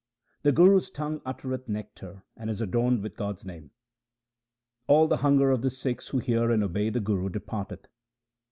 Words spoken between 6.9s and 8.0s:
Guru departeth.